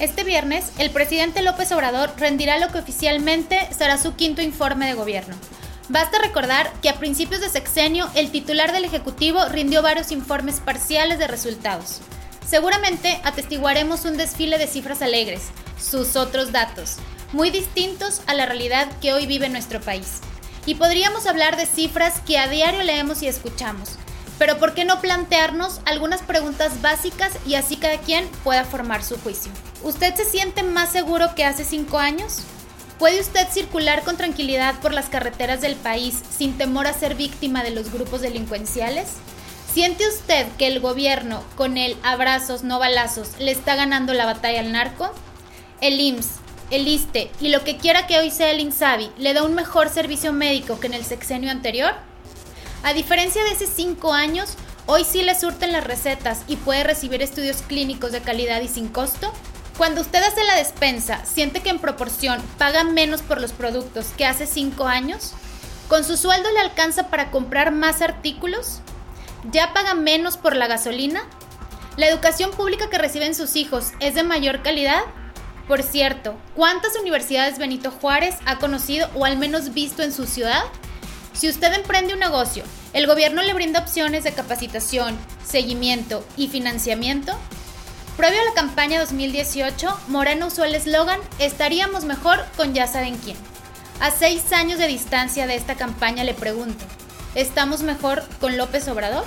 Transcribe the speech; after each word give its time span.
Este 0.00 0.24
viernes, 0.24 0.72
el 0.78 0.88
presidente 0.88 1.42
López 1.42 1.70
Obrador 1.72 2.10
rendirá 2.16 2.58
lo 2.58 2.68
que 2.68 2.78
oficialmente 2.78 3.68
será 3.76 3.98
su 3.98 4.16
quinto 4.16 4.40
informe 4.40 4.86
de 4.86 4.94
gobierno. 4.94 5.36
Basta 5.90 6.18
recordar 6.18 6.72
que 6.80 6.88
a 6.88 6.98
principios 6.98 7.42
de 7.42 7.50
sexenio 7.50 8.08
el 8.14 8.30
titular 8.30 8.72
del 8.72 8.86
Ejecutivo 8.86 9.44
rindió 9.50 9.82
varios 9.82 10.10
informes 10.10 10.58
parciales 10.58 11.18
de 11.18 11.26
resultados. 11.26 12.00
Seguramente 12.48 13.20
atestiguaremos 13.24 14.06
un 14.06 14.16
desfile 14.16 14.56
de 14.56 14.68
cifras 14.68 15.02
alegres, 15.02 15.42
sus 15.78 16.16
otros 16.16 16.50
datos, 16.50 16.96
muy 17.34 17.50
distintos 17.50 18.22
a 18.26 18.32
la 18.32 18.46
realidad 18.46 18.88
que 19.02 19.12
hoy 19.12 19.26
vive 19.26 19.50
nuestro 19.50 19.82
país. 19.82 20.20
Y 20.64 20.76
podríamos 20.76 21.26
hablar 21.26 21.58
de 21.58 21.66
cifras 21.66 22.22
que 22.26 22.38
a 22.38 22.48
diario 22.48 22.82
leemos 22.84 23.22
y 23.22 23.28
escuchamos, 23.28 23.98
pero 24.40 24.56
¿por 24.56 24.72
qué 24.72 24.86
no 24.86 25.02
plantearnos 25.02 25.82
algunas 25.84 26.22
preguntas 26.22 26.80
básicas 26.80 27.30
y 27.46 27.56
así 27.56 27.76
cada 27.76 27.98
quien 27.98 28.26
pueda 28.42 28.64
formar 28.64 29.04
su 29.04 29.18
juicio? 29.18 29.52
¿Usted 29.82 30.14
se 30.14 30.24
siente 30.24 30.62
más 30.62 30.90
seguro 30.90 31.34
que 31.34 31.44
hace 31.44 31.62
cinco 31.62 31.98
años? 31.98 32.38
¿Puede 32.98 33.20
usted 33.20 33.46
circular 33.50 34.02
con 34.02 34.16
tranquilidad 34.16 34.80
por 34.80 34.94
las 34.94 35.10
carreteras 35.10 35.60
del 35.60 35.76
país 35.76 36.22
sin 36.34 36.56
temor 36.56 36.86
a 36.86 36.94
ser 36.94 37.16
víctima 37.16 37.62
de 37.62 37.72
los 37.72 37.92
grupos 37.92 38.22
delincuenciales? 38.22 39.08
¿Siente 39.74 40.08
usted 40.08 40.46
que 40.56 40.68
el 40.68 40.80
gobierno, 40.80 41.44
con 41.54 41.76
el 41.76 41.98
abrazos, 42.02 42.62
no 42.62 42.78
balazos, 42.78 43.38
le 43.38 43.50
está 43.50 43.76
ganando 43.76 44.14
la 44.14 44.24
batalla 44.24 44.60
al 44.60 44.72
narco? 44.72 45.12
El 45.82 46.00
IMSS, 46.00 46.36
el 46.70 46.88
ISTE 46.88 47.30
y 47.42 47.48
lo 47.48 47.62
que 47.62 47.76
quiera 47.76 48.06
que 48.06 48.18
hoy 48.18 48.30
sea 48.30 48.50
el 48.52 48.60
INSABI, 48.60 49.10
¿le 49.18 49.34
da 49.34 49.42
un 49.42 49.54
mejor 49.54 49.90
servicio 49.90 50.32
médico 50.32 50.80
que 50.80 50.86
en 50.86 50.94
el 50.94 51.04
sexenio 51.04 51.50
anterior? 51.50 51.92
A 52.82 52.94
diferencia 52.94 53.44
de 53.44 53.50
hace 53.50 53.66
5 53.66 54.14
años, 54.14 54.54
hoy 54.86 55.04
sí 55.04 55.22
le 55.22 55.38
surten 55.38 55.72
las 55.72 55.84
recetas 55.84 56.42
y 56.48 56.56
puede 56.56 56.82
recibir 56.82 57.20
estudios 57.20 57.58
clínicos 57.62 58.10
de 58.10 58.22
calidad 58.22 58.62
y 58.62 58.68
sin 58.68 58.88
costo. 58.88 59.30
Cuando 59.76 60.00
usted 60.00 60.22
hace 60.22 60.42
la 60.44 60.56
despensa, 60.56 61.24
¿siente 61.26 61.60
que 61.60 61.68
en 61.68 61.78
proporción 61.78 62.40
paga 62.56 62.84
menos 62.84 63.20
por 63.20 63.40
los 63.40 63.52
productos 63.52 64.06
que 64.16 64.24
hace 64.24 64.46
5 64.46 64.86
años? 64.86 65.34
¿Con 65.88 66.04
su 66.04 66.16
sueldo 66.16 66.50
le 66.52 66.60
alcanza 66.60 67.08
para 67.08 67.30
comprar 67.30 67.70
más 67.70 68.00
artículos? 68.00 68.80
¿Ya 69.52 69.74
paga 69.74 69.92
menos 69.94 70.38
por 70.38 70.56
la 70.56 70.66
gasolina? 70.66 71.22
¿La 71.96 72.08
educación 72.08 72.50
pública 72.50 72.88
que 72.88 72.98
reciben 72.98 73.34
sus 73.34 73.56
hijos 73.56 73.92
es 74.00 74.14
de 74.14 74.22
mayor 74.22 74.62
calidad? 74.62 75.02
Por 75.68 75.82
cierto, 75.82 76.34
¿cuántas 76.56 76.96
universidades 76.96 77.58
Benito 77.58 77.90
Juárez 77.90 78.36
ha 78.46 78.58
conocido 78.58 79.10
o 79.14 79.26
al 79.26 79.36
menos 79.36 79.74
visto 79.74 80.02
en 80.02 80.12
su 80.12 80.26
ciudad? 80.26 80.62
Si 81.40 81.48
usted 81.48 81.72
emprende 81.72 82.12
un 82.12 82.20
negocio, 82.20 82.64
¿el 82.92 83.06
gobierno 83.06 83.40
le 83.40 83.54
brinda 83.54 83.80
opciones 83.80 84.24
de 84.24 84.32
capacitación, 84.32 85.16
seguimiento 85.42 86.22
y 86.36 86.48
financiamiento? 86.48 87.32
Previo 88.18 88.42
a 88.42 88.44
la 88.44 88.52
campaña 88.52 89.00
2018, 89.00 90.00
Moreno 90.08 90.48
usó 90.48 90.64
el 90.64 90.74
eslogan 90.74 91.18
Estaríamos 91.38 92.04
mejor 92.04 92.44
con 92.58 92.74
ya 92.74 92.86
saben 92.86 93.16
quién. 93.16 93.38
A 94.00 94.10
seis 94.10 94.52
años 94.52 94.78
de 94.78 94.86
distancia 94.86 95.46
de 95.46 95.54
esta 95.54 95.76
campaña 95.76 96.24
le 96.24 96.34
pregunto, 96.34 96.84
¿estamos 97.34 97.80
mejor 97.80 98.22
con 98.38 98.58
López 98.58 98.86
Obrador? 98.88 99.24